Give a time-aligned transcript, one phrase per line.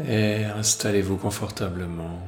[0.00, 2.18] Et installez-vous confortablement.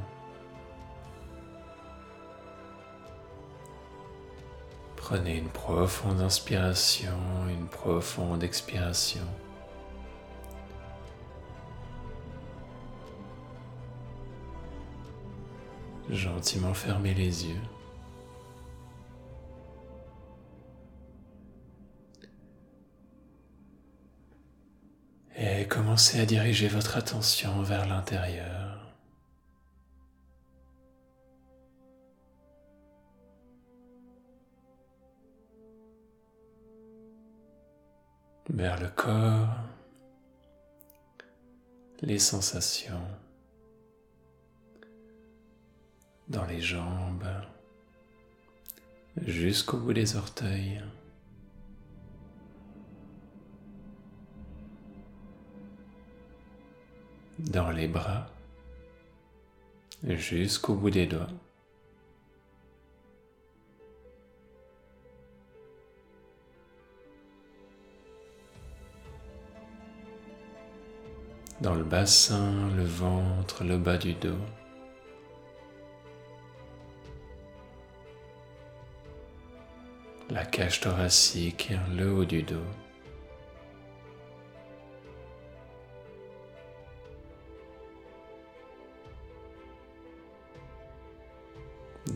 [4.96, 7.12] Prenez une profonde inspiration,
[7.48, 9.24] une profonde expiration.
[16.10, 17.60] Gentiment fermez les yeux.
[25.36, 28.74] Et commencez à diriger votre attention vers l'intérieur.
[38.50, 39.48] vers le corps,
[42.02, 43.00] les sensations
[46.28, 47.26] dans les jambes
[49.26, 50.80] jusqu'au bout des orteils.
[57.44, 58.26] Dans les bras
[60.02, 61.28] jusqu'au bout des doigts.
[71.64, 74.36] dans le bassin, le ventre, le bas du dos.
[80.28, 82.68] La cage thoracique, le haut du dos.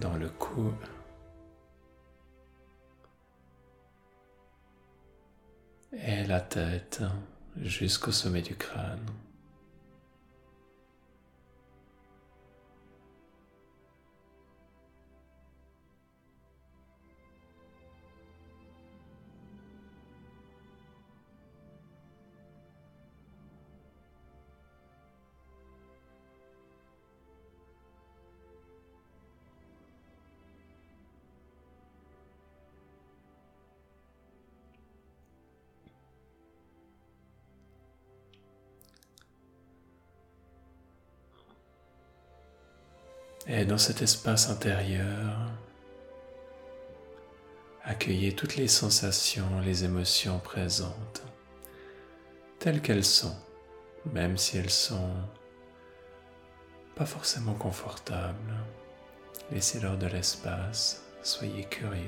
[0.00, 0.72] Dans le cou.
[5.92, 7.02] Et la tête
[7.56, 9.06] jusqu'au sommet du crâne.
[43.50, 45.38] Et dans cet espace intérieur,
[47.82, 51.22] accueillez toutes les sensations, les émotions présentes,
[52.58, 53.34] telles qu'elles sont,
[54.12, 55.14] même si elles sont
[56.94, 58.54] pas forcément confortables.
[59.50, 62.04] Laissez-leur de l'espace, soyez curieux.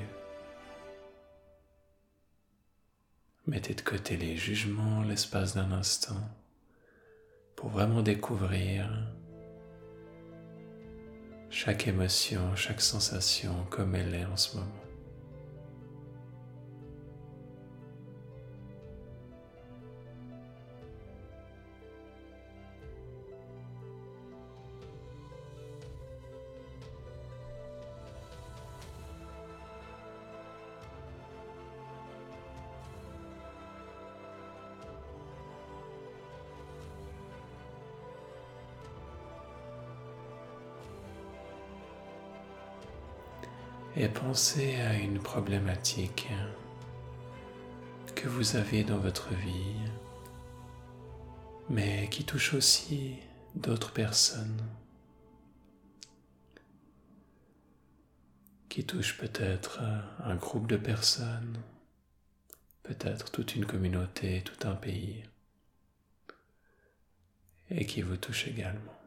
[3.47, 6.21] Mettez de côté les jugements l'espace d'un instant
[7.55, 8.87] pour vraiment découvrir
[11.51, 14.90] chaque émotion, chaque sensation comme elle est en ce moment.
[43.95, 46.29] Et pensez à une problématique
[48.15, 49.75] que vous avez dans votre vie,
[51.69, 53.17] mais qui touche aussi
[53.55, 54.61] d'autres personnes,
[58.69, 59.81] qui touche peut-être
[60.23, 61.57] un groupe de personnes,
[62.83, 65.23] peut-être toute une communauté, tout un pays,
[67.69, 69.00] et qui vous touche également.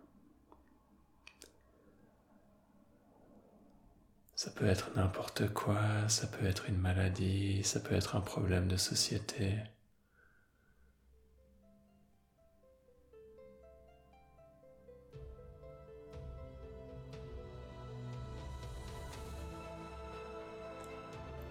[4.44, 8.69] Ça peut être n'importe quoi, ça peut être une maladie, ça peut être un problème
[8.69, 9.55] de société.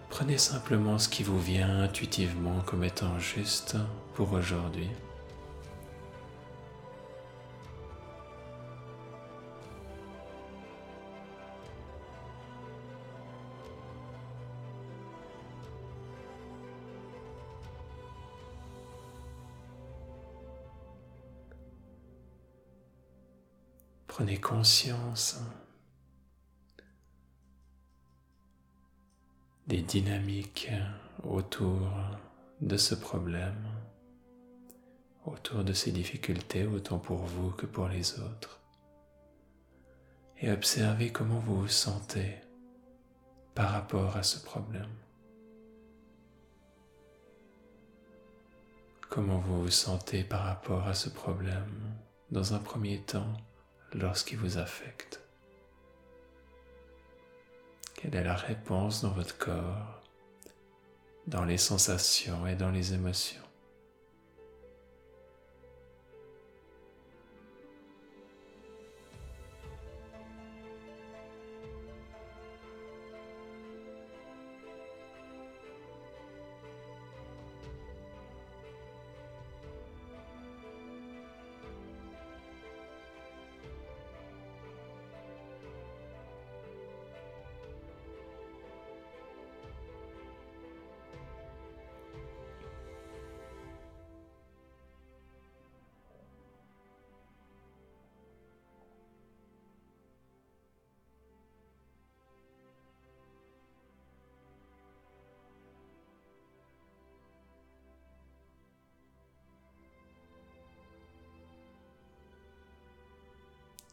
[0.08, 3.76] Prenez simplement ce qui vous vient intuitivement comme étant juste
[4.14, 4.88] pour aujourd'hui.
[24.16, 25.40] Prenez conscience
[29.66, 30.70] des dynamiques
[31.24, 31.90] autour
[32.60, 33.66] de ce problème,
[35.26, 38.60] autour de ces difficultés, autant pour vous que pour les autres.
[40.38, 42.36] Et observez comment vous vous sentez
[43.56, 44.94] par rapport à ce problème.
[49.10, 51.96] Comment vous vous sentez par rapport à ce problème
[52.30, 53.34] dans un premier temps
[53.94, 55.20] lorsqu'il vous affecte.
[57.94, 60.02] Quelle est la réponse dans votre corps,
[61.26, 63.43] dans les sensations et dans les émotions?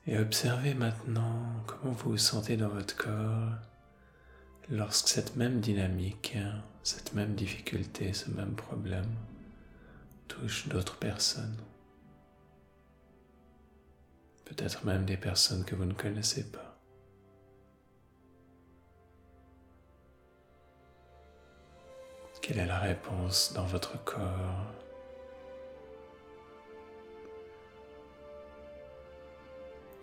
[0.08, 3.52] Et observez maintenant comment vous vous sentez dans votre corps
[4.70, 6.36] lorsque cette même dynamique,
[6.84, 9.10] cette même difficulté, ce même problème
[10.28, 11.58] touche d'autres personnes.
[14.46, 16.78] Peut-être même des personnes que vous ne connaissez pas.
[22.42, 24.66] Quelle est la réponse dans votre corps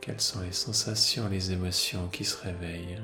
[0.00, 3.00] Quelles sont les sensations, les émotions qui se réveillent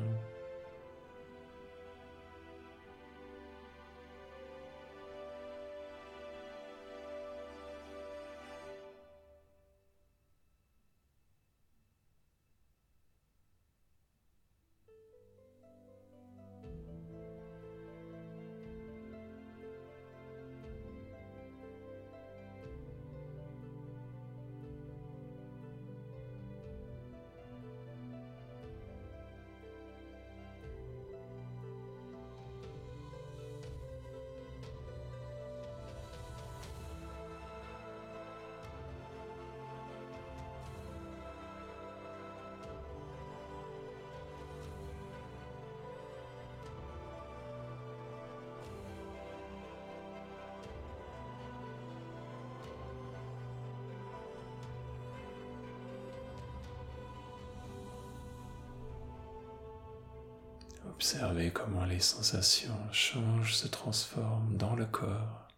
[60.94, 65.48] Observez comment les sensations changent, se transforment dans le corps.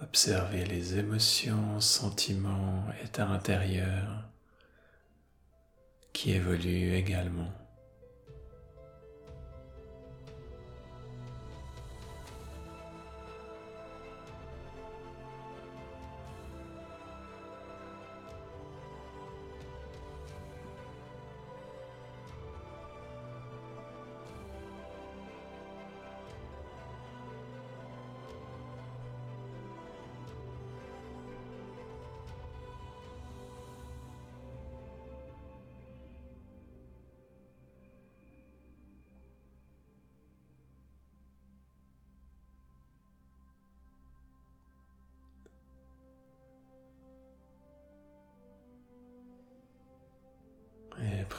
[0.00, 4.29] Observez les émotions, sentiments, états intérieurs
[6.20, 7.59] qui évolue également.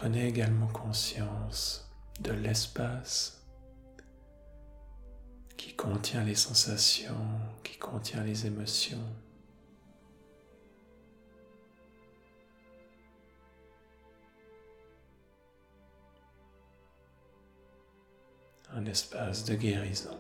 [0.01, 1.88] Prenez également conscience
[2.22, 3.46] de l'espace
[5.55, 7.13] qui contient les sensations,
[7.63, 8.98] qui contient les émotions.
[18.74, 20.17] Un espace de guérison.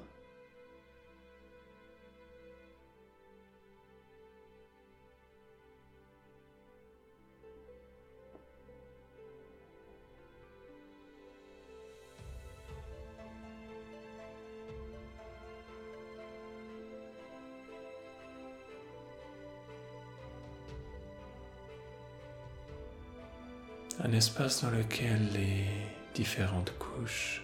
[23.99, 25.65] Un espace dans lequel les
[26.13, 27.43] différentes couches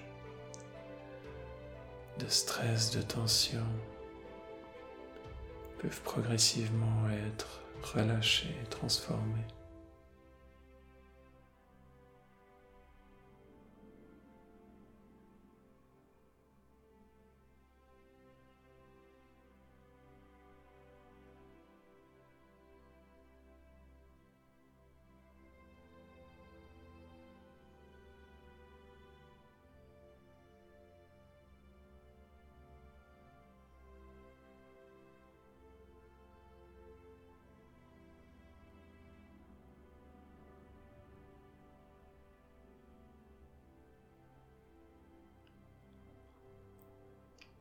[2.20, 3.66] de stress, de tension
[5.80, 9.57] peuvent progressivement être relâchées, transformées.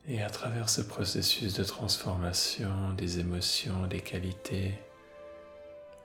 [0.08, 4.74] Et à travers ce processus de transformation des émotions, des qualités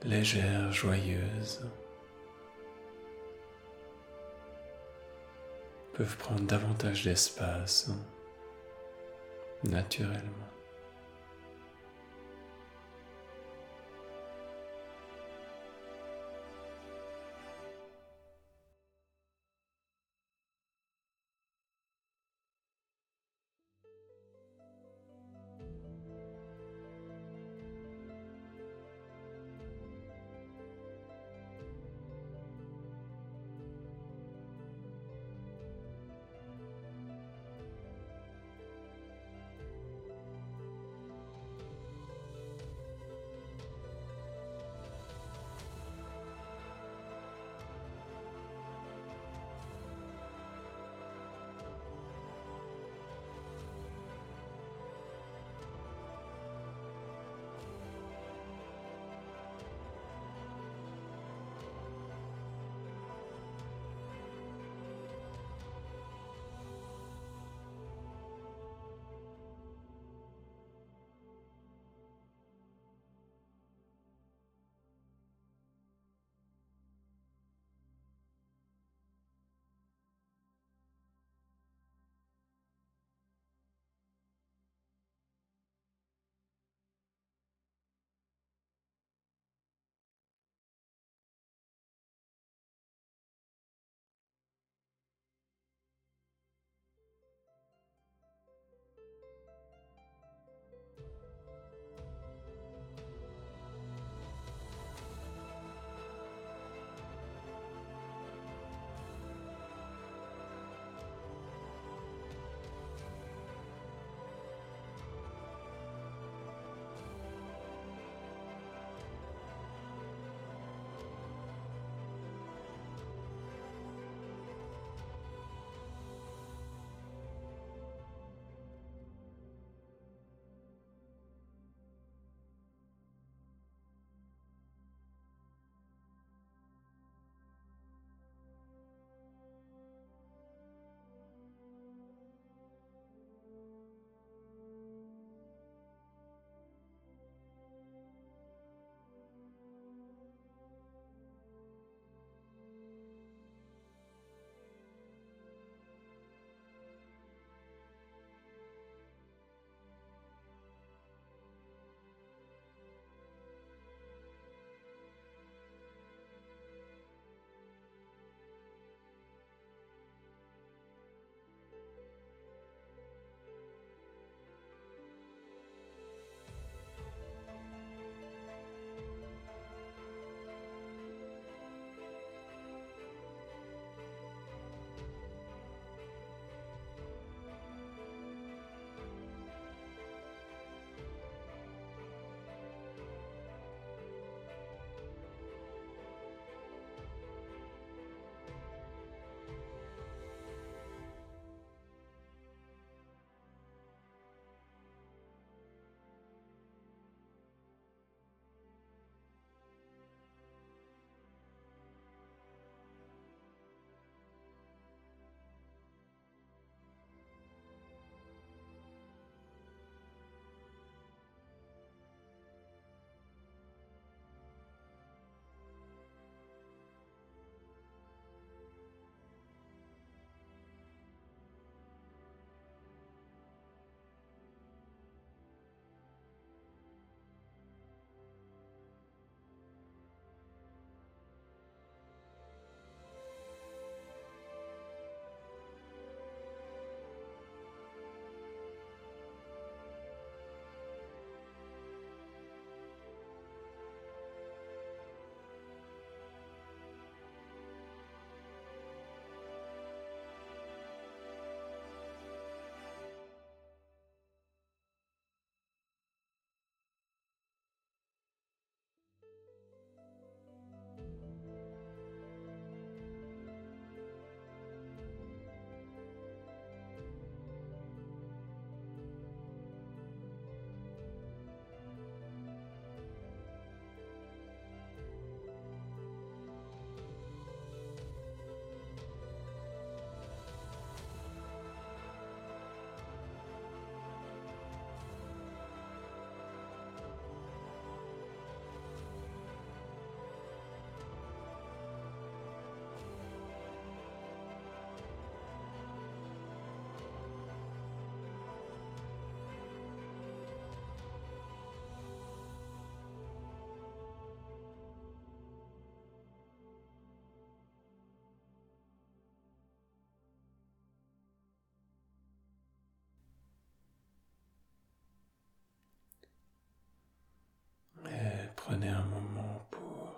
[0.02, 1.64] légères, joyeuses,
[5.94, 7.90] peuvent prendre davantage d'espace
[9.62, 10.51] naturellement.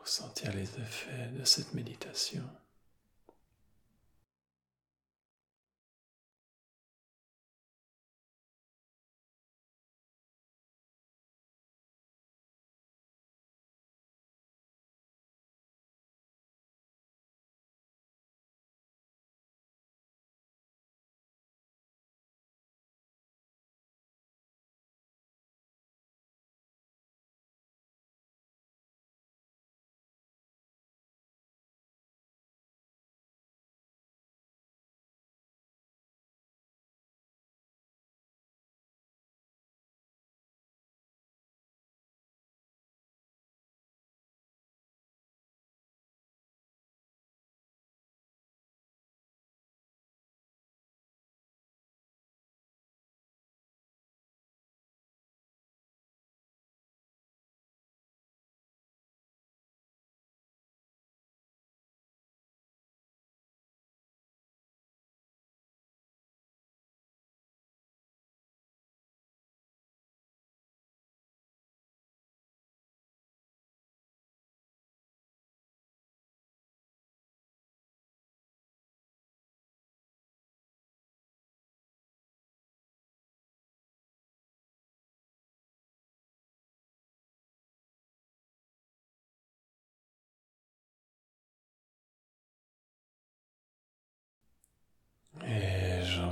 [0.08, 2.44] Sentir les effets de cette méditation.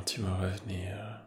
[0.03, 1.23] Et gentiment revenir